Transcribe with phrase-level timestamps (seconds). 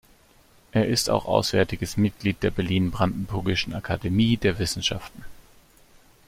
[0.71, 5.23] Er ist auch auswärtiges Mitglied der Berlin-Brandenburgischen Akademie der Wissenschaften.